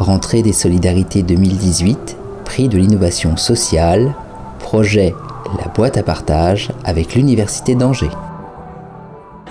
Rentrée 0.00 0.40
des 0.40 0.54
solidarités 0.54 1.22
2018, 1.22 2.16
prix 2.46 2.70
de 2.70 2.78
l'innovation 2.78 3.36
sociale, 3.36 4.14
projet 4.58 5.14
La 5.58 5.70
boîte 5.70 5.98
à 5.98 6.02
partage 6.02 6.70
avec 6.86 7.14
l'Université 7.14 7.74
d'Angers. 7.74 8.08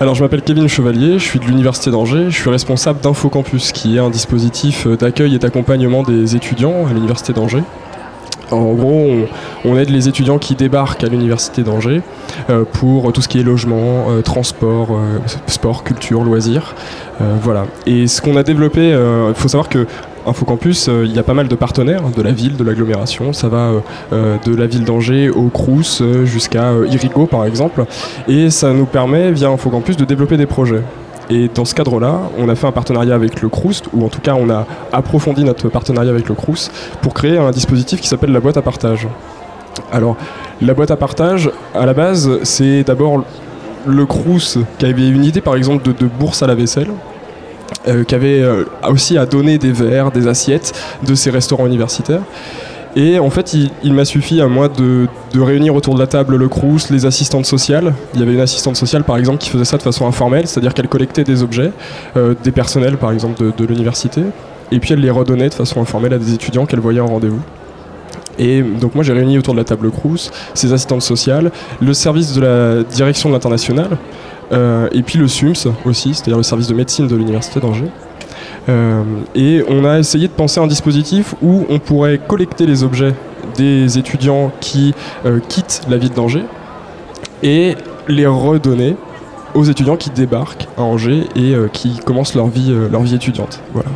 Alors 0.00 0.16
je 0.16 0.24
m'appelle 0.24 0.42
Kevin 0.42 0.66
Chevalier, 0.66 1.20
je 1.20 1.24
suis 1.24 1.38
de 1.38 1.44
l'Université 1.44 1.92
d'Angers, 1.92 2.30
je 2.30 2.40
suis 2.40 2.50
responsable 2.50 3.00
d'InfoCampus 3.00 3.70
qui 3.70 3.96
est 3.96 4.00
un 4.00 4.10
dispositif 4.10 4.88
d'accueil 4.88 5.36
et 5.36 5.38
d'accompagnement 5.38 6.02
des 6.02 6.34
étudiants 6.34 6.84
à 6.88 6.92
l'Université 6.92 7.32
d'Angers. 7.32 7.62
En 8.50 8.72
gros, 8.74 9.26
on, 9.64 9.76
aide 9.76 9.90
les 9.90 10.08
étudiants 10.08 10.38
qui 10.38 10.54
débarquent 10.54 11.04
à 11.04 11.08
l'université 11.08 11.62
d'Angers 11.62 12.02
euh, 12.48 12.64
pour 12.64 13.12
tout 13.12 13.22
ce 13.22 13.28
qui 13.28 13.38
est 13.38 13.42
logement, 13.42 14.06
euh, 14.10 14.22
transport, 14.22 14.88
euh, 14.92 15.18
sport, 15.46 15.84
culture, 15.84 16.24
loisirs. 16.24 16.74
voilà. 17.42 17.66
Et 17.86 18.06
ce 18.06 18.22
qu'on 18.22 18.36
a 18.36 18.42
développé, 18.42 18.88
il 18.90 19.34
faut 19.34 19.48
savoir 19.48 19.68
que 19.68 19.86
InfoCampus, 20.26 20.88
il 20.88 21.14
y 21.14 21.18
a 21.18 21.22
pas 21.22 21.34
mal 21.34 21.48
de 21.48 21.54
partenaires 21.54 22.02
de 22.16 22.22
la 22.22 22.32
ville, 22.32 22.56
de 22.56 22.64
l'agglomération. 22.64 23.32
Ça 23.32 23.48
va 23.48 23.72
de 24.10 24.54
la 24.54 24.66
ville 24.66 24.84
d'Angers 24.84 25.28
au 25.28 25.48
Crous 25.48 26.02
jusqu'à 26.24 26.72
Irigo 26.90 27.26
par 27.26 27.44
exemple. 27.44 27.84
Et 28.26 28.48
ça 28.48 28.72
nous 28.72 28.86
permet, 28.86 29.32
via 29.32 29.48
InfoCampus, 29.50 29.98
de 29.98 30.06
développer 30.06 30.38
des 30.38 30.46
projets. 30.46 30.82
Et 31.30 31.48
dans 31.54 31.64
ce 31.64 31.74
cadre-là, 31.74 32.22
on 32.38 32.48
a 32.48 32.56
fait 32.56 32.66
un 32.66 32.72
partenariat 32.72 33.14
avec 33.14 33.40
le 33.40 33.48
Crous, 33.48 33.82
ou 33.92 34.04
en 34.04 34.08
tout 34.08 34.20
cas 34.20 34.34
on 34.34 34.50
a 34.50 34.66
approfondi 34.92 35.44
notre 35.44 35.68
partenariat 35.68 36.10
avec 36.10 36.28
le 36.28 36.34
Crous 36.34 36.70
pour 37.02 37.14
créer 37.14 37.38
un 37.38 37.52
dispositif 37.52 38.00
qui 38.00 38.08
s'appelle 38.08 38.32
la 38.32 38.40
boîte 38.40 38.56
à 38.56 38.62
partage. 38.62 39.06
Alors, 39.92 40.16
la 40.60 40.74
boîte 40.74 40.90
à 40.90 40.96
partage, 40.96 41.50
à 41.74 41.86
la 41.86 41.94
base, 41.94 42.42
c'est 42.42 42.82
d'abord 42.82 43.24
le 43.86 44.06
Crous 44.06 44.58
qui 44.78 44.86
avait 44.86 45.08
une 45.08 45.24
idée 45.24 45.40
par 45.40 45.54
exemple 45.54 45.84
de, 45.92 46.06
bourse 46.06 46.42
à 46.42 46.48
la 46.48 46.56
vaisselle. 46.56 46.90
Euh, 47.88 48.04
qui 48.04 48.14
avait 48.14 48.42
euh, 48.42 48.64
aussi 48.90 49.16
à 49.16 49.24
donner 49.24 49.56
des 49.56 49.70
verres, 49.70 50.10
des 50.10 50.26
assiettes 50.26 50.72
de 51.06 51.14
ces 51.14 51.30
restaurants 51.30 51.66
universitaires. 51.66 52.20
Et 52.96 53.18
en 53.20 53.30
fait, 53.30 53.54
il, 53.84 53.92
m'a 53.92 54.04
suffi 54.04 54.40
à 54.40 54.48
moi 54.48 54.68
de, 54.68 55.06
réunir 55.36 55.74
autour 55.74 55.94
de 55.94 56.00
la 56.00 56.08
table 56.08 56.36
le 56.36 56.48
Crous, 56.48 56.90
les 56.90 57.06
assistantes 57.06 57.46
sociales. 57.46 57.94
Il 58.14 58.20
y 58.20 58.22
avait 58.22 58.34
une 58.34 58.40
assistante 58.40 58.76
sociale, 58.76 59.04
par 59.04 59.16
exemple, 59.16 59.38
qui 59.38 59.48
faisait 59.48 59.64
ça 59.64 59.76
de 59.76 59.82
façon 59.82 60.06
informelle, 60.06 60.48
c'est-à-dire 60.48 60.74
qu'elle 60.74 60.88
collectait 60.88 61.22
des 61.22 61.42
objets, 61.42 61.70
euh, 62.16 62.34
des 62.42 62.50
personnels, 62.50 62.96
par 62.96 63.12
exemple, 63.12 63.52
de, 63.56 63.64
l'université, 63.64 64.22
et 64.72 64.80
puis 64.80 64.92
elle 64.92 65.00
les 65.00 65.10
redonnait 65.10 65.48
de 65.48 65.54
façon 65.54 65.80
informelle 65.80 66.14
à 66.14 66.18
des 66.18 66.34
étudiants 66.34 66.66
qu'elle 66.66 66.80
voyait 66.80 67.00
en 67.00 67.06
rendez-vous. 67.06 67.40
Et 68.38 68.62
donc 68.62 68.94
moi 68.94 69.04
j'ai 69.04 69.12
réuni 69.12 69.36
autour 69.36 69.52
de 69.52 69.58
la 69.58 69.64
table 69.64 69.84
le 69.84 69.90
Crous, 69.90 70.30
ses 70.54 70.72
assistantes 70.72 71.02
sociales, 71.02 71.52
le 71.80 71.92
service 71.92 72.32
de 72.32 72.40
la 72.40 72.82
direction 72.82 73.28
de 73.28 73.34
l'international, 73.34 73.98
euh, 74.52 74.88
et 74.92 75.02
puis 75.02 75.18
le 75.18 75.28
SUMS 75.28 75.72
aussi, 75.84 76.14
c'est-à-dire 76.14 76.38
le 76.38 76.42
service 76.42 76.66
de 76.66 76.74
médecine 76.74 77.06
de 77.06 77.14
l'université 77.14 77.60
d'Angers. 77.60 77.90
Euh, 78.70 79.02
et 79.34 79.64
on 79.68 79.84
a 79.84 79.98
essayé 79.98 80.28
de 80.28 80.32
penser 80.32 80.60
un 80.60 80.66
dispositif 80.66 81.34
où 81.42 81.66
on 81.68 81.78
pourrait 81.78 82.18
collecter 82.18 82.66
les 82.66 82.84
objets 82.84 83.14
des 83.56 83.98
étudiants 83.98 84.52
qui 84.60 84.94
euh, 85.26 85.40
quittent 85.48 85.82
la 85.88 85.96
ville 85.96 86.12
d'Angers 86.12 86.44
et 87.42 87.74
les 88.06 88.26
redonner 88.26 88.96
aux 89.54 89.64
étudiants 89.64 89.96
qui 89.96 90.10
débarquent 90.10 90.68
à 90.78 90.82
Angers 90.82 91.24
et 91.34 91.54
euh, 91.54 91.68
qui 91.68 91.98
commencent 91.98 92.34
leur 92.34 92.46
vie, 92.46 92.72
leur 92.90 93.02
vie 93.02 93.14
étudiante. 93.14 93.60
Voilà. 93.72 93.88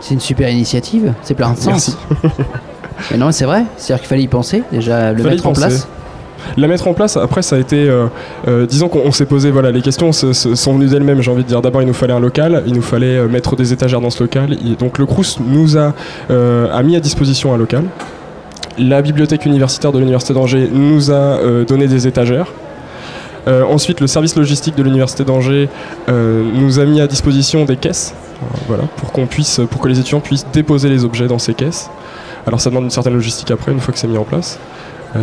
C'est 0.00 0.14
une 0.14 0.20
super 0.20 0.50
initiative, 0.50 1.14
c'est 1.22 1.34
plein 1.34 1.52
de 1.52 1.58
sens. 1.58 1.96
mais 3.10 3.16
non, 3.16 3.30
c'est 3.30 3.44
vrai, 3.44 3.64
c'est-à-dire 3.76 4.02
qu'il 4.02 4.08
fallait 4.08 4.22
y 4.22 4.28
penser, 4.28 4.62
déjà 4.72 5.12
le 5.12 5.22
mettre 5.22 5.46
en 5.46 5.52
place. 5.52 5.88
La 6.56 6.68
mettre 6.68 6.88
en 6.88 6.94
place, 6.94 7.16
après, 7.16 7.42
ça 7.42 7.56
a 7.56 7.58
été. 7.58 7.88
Euh, 7.88 8.06
euh, 8.48 8.66
disons 8.66 8.88
qu'on 8.88 9.12
s'est 9.12 9.26
posé, 9.26 9.50
voilà, 9.50 9.70
les 9.70 9.82
questions 9.82 10.12
sont 10.12 10.74
venues 10.74 10.86
d'elles-mêmes, 10.86 11.20
j'ai 11.20 11.30
envie 11.30 11.42
de 11.42 11.48
dire. 11.48 11.62
D'abord, 11.62 11.82
il 11.82 11.88
nous 11.88 11.94
fallait 11.94 12.12
un 12.12 12.20
local, 12.20 12.62
il 12.66 12.74
nous 12.74 12.82
fallait 12.82 13.16
euh, 13.16 13.28
mettre 13.28 13.56
des 13.56 13.72
étagères 13.72 14.00
dans 14.00 14.10
ce 14.10 14.22
local. 14.22 14.56
donc, 14.78 14.98
le 14.98 15.06
Crous 15.06 15.38
nous 15.40 15.76
a, 15.76 15.92
mis 16.82 16.96
à 16.96 17.00
disposition 17.00 17.52
un 17.52 17.56
local. 17.56 17.84
La 18.78 19.02
bibliothèque 19.02 19.46
universitaire 19.46 19.92
de 19.92 19.98
l'Université 19.98 20.34
d'Angers 20.34 20.68
nous 20.72 21.10
a 21.10 21.38
donné 21.66 21.88
des 21.88 22.06
étagères. 22.06 22.52
ensuite, 23.46 24.00
le 24.00 24.06
service 24.06 24.36
logistique 24.36 24.76
de 24.76 24.82
l'Université 24.82 25.24
d'Angers 25.24 25.68
nous 26.08 26.78
a 26.78 26.84
mis 26.84 27.00
à 27.00 27.06
disposition 27.06 27.64
des 27.64 27.76
caisses, 27.76 28.14
voilà, 28.68 28.84
pour 28.96 29.12
pour 29.12 29.80
que 29.80 29.88
les 29.88 29.98
étudiants 29.98 30.20
puissent 30.20 30.46
déposer 30.52 30.90
les 30.90 31.04
objets 31.04 31.26
dans 31.26 31.38
ces 31.38 31.54
caisses. 31.54 31.88
Alors, 32.46 32.60
ça 32.60 32.70
demande 32.70 32.84
une 32.84 32.90
certaine 32.90 33.14
logistique 33.14 33.50
après, 33.50 33.72
une 33.72 33.80
fois 33.80 33.92
que 33.92 33.98
c'est 33.98 34.06
mis 34.06 34.18
en 34.18 34.24
place. 34.24 34.58
Euh, 35.16 35.20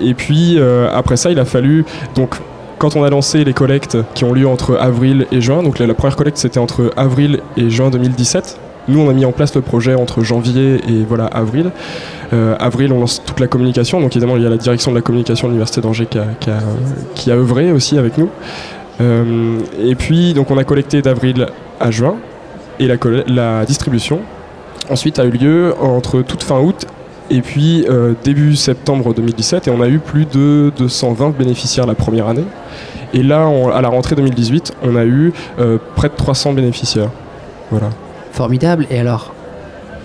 et 0.00 0.14
puis 0.14 0.56
euh, 0.58 0.90
après 0.92 1.16
ça, 1.16 1.30
il 1.30 1.38
a 1.38 1.44
fallu 1.44 1.84
donc 2.14 2.36
quand 2.78 2.96
on 2.96 3.02
a 3.02 3.10
lancé 3.10 3.44
les 3.44 3.52
collectes 3.52 3.98
qui 4.14 4.24
ont 4.24 4.32
lieu 4.32 4.46
entre 4.46 4.76
avril 4.76 5.26
et 5.32 5.40
juin, 5.40 5.62
donc 5.62 5.78
la, 5.78 5.92
première 5.94 6.16
collecte 6.16 6.38
c'était 6.38 6.60
entre 6.60 6.92
avril 6.96 7.40
et 7.56 7.70
juin 7.70 7.90
2017. 7.90 8.60
Nous, 8.86 8.98
on 9.00 9.10
a 9.10 9.12
mis 9.12 9.26
en 9.26 9.32
place 9.32 9.54
le 9.54 9.60
projet 9.60 9.94
entre 9.94 10.22
janvier 10.22 10.76
et 10.88 11.04
voilà 11.06 11.26
avril. 11.26 11.72
Euh, 12.32 12.56
avril, 12.58 12.90
on 12.92 13.00
lance 13.00 13.22
toute 13.22 13.38
la 13.38 13.46
communication. 13.46 14.00
Donc 14.00 14.12
évidemment, 14.12 14.36
il 14.38 14.42
y 14.42 14.46
a 14.46 14.48
la 14.48 14.56
direction 14.56 14.92
de 14.92 14.96
la 14.96 15.02
communication 15.02 15.46
de 15.46 15.52
l'université 15.52 15.82
d'Angers 15.82 16.06
qui 16.06 17.30
a, 17.30 17.34
œuvré 17.34 17.70
aussi 17.70 17.98
avec 17.98 18.16
nous. 18.16 18.30
et 18.98 19.94
puis, 19.94 20.32
donc 20.32 20.50
on 20.50 20.56
a 20.56 20.64
collecté 20.64 21.02
d'avril 21.02 21.46
à 21.80 21.90
juin 21.90 22.16
et 22.80 22.86
la, 22.86 22.96
la 23.26 23.66
distribution 23.66 24.20
ensuite 24.90 25.18
a 25.18 25.24
eu 25.24 25.30
lieu 25.30 25.74
entre 25.80 26.22
toute 26.22 26.42
fin 26.42 26.60
août 26.60 26.86
et 27.30 27.42
puis 27.42 27.84
euh, 27.88 28.14
début 28.24 28.56
septembre 28.56 29.14
2017, 29.14 29.68
et 29.68 29.70
on 29.70 29.80
a 29.80 29.88
eu 29.88 29.98
plus 29.98 30.24
de 30.24 30.72
220 30.76 31.36
bénéficiaires 31.36 31.86
la 31.86 31.94
première 31.94 32.28
année. 32.28 32.44
Et 33.14 33.22
là, 33.22 33.48
à 33.74 33.80
la 33.80 33.88
rentrée 33.88 34.16
2018, 34.16 34.74
on 34.82 34.96
a 34.96 35.04
eu 35.04 35.32
euh, 35.58 35.78
près 35.96 36.08
de 36.08 36.14
300 36.14 36.52
bénéficiaires. 36.52 37.10
Voilà. 37.70 37.88
Formidable. 38.32 38.86
Et 38.90 38.98
alors, 38.98 39.32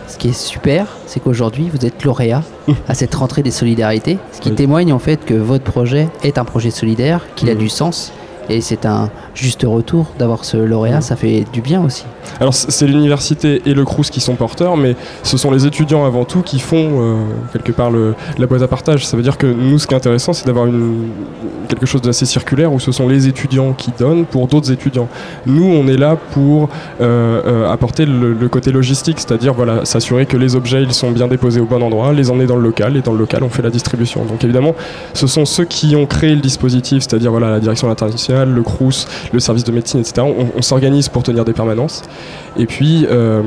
ce 0.08 0.18
qui 0.18 0.30
est 0.30 0.38
super, 0.38 0.88
c'est 1.06 1.20
qu'aujourd'hui, 1.20 1.70
vous 1.74 1.86
êtes 1.86 2.04
lauréat 2.04 2.44
à 2.88 2.94
cette 2.94 3.14
rentrée 3.16 3.44
des 3.44 3.52
solidarités, 3.52 4.18
ce 4.32 4.40
qui 4.40 4.52
témoigne 4.52 4.94
en 4.94 5.00
fait 5.00 5.26
que 5.26 5.34
votre 5.34 5.66
projet 5.66 6.08
est 6.24 6.38
un 6.38 6.46
projet 6.46 6.72
solidaire, 6.72 7.26
qu'il 7.36 7.50
a 7.50 7.56
mmh. 7.56 7.58
du 7.58 7.70
sens 7.70 8.14
et 8.50 8.62
c'est 8.62 8.86
un 8.86 9.10
juste 9.36 9.64
retour 9.64 10.08
d'avoir 10.20 10.46
ce 10.46 10.58
lauréat, 10.58 11.02
ça 11.02 11.16
fait 11.16 11.46
du 11.54 11.62
bien 11.62 11.84
aussi. 11.84 12.06
Alors 12.40 12.54
c'est 12.54 12.88
l'université 12.88 13.62
et 13.66 13.74
le 13.74 13.86
CRUS 13.86 14.10
qui 14.10 14.20
sont 14.20 14.36
porteurs, 14.36 14.78
mais 14.78 14.96
ce 15.24 15.38
sont 15.38 15.52
les 15.52 15.66
étudiants 15.66 16.06
avant 16.06 16.26
tout 16.26 16.42
qui 16.42 16.60
font 16.60 17.02
euh, 17.02 17.16
quelque 17.52 17.72
part 17.72 17.92
le, 17.92 18.16
la 18.38 18.48
boîte 18.48 18.62
à 18.62 18.68
partage. 18.68 19.06
Ça 19.06 19.18
veut 19.18 19.24
dire 19.24 19.38
que 19.38 19.48
nous, 19.48 19.80
ce 19.80 19.88
qui 19.88 19.94
est 19.94 19.98
intéressant, 19.98 20.34
c'est 20.34 20.46
d'avoir 20.46 20.68
quelque 21.68 21.86
chose 21.86 22.02
d'assez 22.02 22.26
circulaire 22.26 22.74
où 22.74 22.80
ce 22.80 22.92
sont 22.92 23.08
les 23.08 23.28
étudiants 23.28 23.74
qui 23.74 23.92
donnent 23.98 24.26
pour 24.26 24.48
d'autres 24.48 24.72
étudiants. 24.72 25.08
Nous, 25.46 25.66
on 25.66 25.88
est 25.88 25.98
là 25.98 26.18
pour 26.32 26.70
euh, 27.02 27.42
euh, 27.46 27.72
apporter 27.72 28.06
le, 28.06 28.48
côté 28.50 28.72
logistique, 28.72 29.20
c'est-à-dire 29.20 29.54
voilà, 29.54 29.86
s'assurer 29.86 30.26
que 30.26 30.38
les 30.38 30.56
objets 30.56 30.84
ils 30.84 30.94
sont 30.94 31.12
bien 31.12 31.28
déposés 31.28 31.60
au 31.60 31.66
bon 31.66 31.82
endroit, 31.82 32.14
les 32.14 32.30
emmener 32.30 32.46
dans 32.46 32.58
le 32.58 32.62
local, 32.62 32.98
et 32.98 33.02
dans 33.02 33.14
le 33.14 33.20
local, 33.20 33.44
on 33.44 33.50
fait 33.50 33.62
la 33.62 33.70
distribution. 33.70 34.26
Donc 34.26 34.44
évidemment, 34.44 34.76
ce 35.14 35.28
sont 35.28 35.46
ceux 35.46 35.66
qui 35.66 35.96
ont 35.96 36.06
créé 36.06 36.36
le 36.36 36.42
dispositif, 36.42 37.04
c'est-à-dire 37.04 37.32
voilà, 37.32 37.50
la 37.50 37.60
direction 37.60 37.90
internationale 37.90 38.33
le 38.46 38.64
CRUS, 38.64 39.08
le 39.32 39.40
service 39.40 39.64
de 39.64 39.72
médecine, 39.72 40.00
etc. 40.00 40.26
On, 40.56 40.62
s'organise 40.62 41.10
pour 41.10 41.24
tenir 41.24 41.46
des 41.46 41.54
permanences. 41.54 42.04
Et 42.58 42.66
puis, 42.66 43.06
euh, 43.10 43.42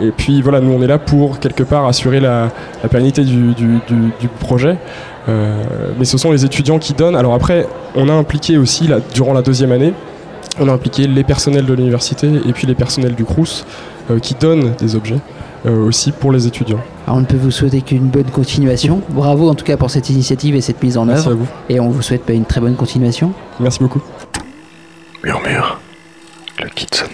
et 0.00 0.10
puis 0.10 0.42
voilà, 0.42 0.60
nous 0.60 0.72
on 0.72 0.82
est 0.82 0.86
là 0.86 0.98
pour 0.98 1.38
quelque 1.38 1.62
part 1.62 1.86
assurer 1.86 2.20
la, 2.20 2.50
pérennité 2.90 3.24
du, 3.24 3.54
projet. 4.40 4.76
Euh, 5.28 5.62
mais 5.98 6.04
ce 6.04 6.18
sont 6.18 6.32
les 6.32 6.44
étudiants 6.44 6.78
qui 6.78 6.94
donnent. 6.94 7.16
Alors 7.16 7.34
après, 7.34 7.66
on 7.94 8.08
a 8.08 8.12
impliqué 8.12 8.58
aussi, 8.58 8.88
durant 9.14 9.32
la 9.32 9.42
deuxième 9.42 9.72
année, 9.72 9.94
on 10.58 10.68
a 10.68 10.72
impliqué 10.72 11.06
les 11.06 11.24
personnels 11.24 11.66
de 11.66 11.74
l'université 11.74 12.28
et 12.46 12.52
puis 12.52 12.66
les 12.66 12.74
personnels 12.74 13.14
du 13.14 13.24
CRUS 13.24 13.64
euh, 14.10 14.18
qui 14.18 14.34
donnent 14.34 14.72
des 14.78 14.96
objets. 14.96 15.18
aussi 15.64 16.10
pour 16.10 16.32
les 16.32 16.48
étudiants. 16.48 16.80
Alors 17.06 17.18
on 17.18 17.20
ne 17.20 17.26
peut 17.26 17.36
vous 17.36 17.52
souhaiter 17.52 17.82
qu'une 17.82 18.08
bonne 18.08 18.30
continuation. 18.32 19.00
Bravo 19.10 19.48
en 19.48 19.54
tout 19.54 19.64
cas 19.64 19.76
pour 19.76 19.90
cette 19.90 20.10
initiative 20.10 20.56
et 20.56 20.60
cette 20.60 20.82
mise 20.82 20.98
en 20.98 21.08
œuvre. 21.08 21.30
À 21.30 21.34
vous. 21.34 21.46
Et 21.68 21.78
on 21.78 21.88
vous 21.88 22.02
souhaite 22.02 22.28
une 22.28 22.44
très 22.44 22.60
bonne 22.60 22.74
continuation. 22.74 23.32
Merci 23.60 23.78
beaucoup. 23.78 24.02
Murmure, 25.22 25.80
le 26.58 26.68
kit 26.70 26.86
territoires. 26.86 27.11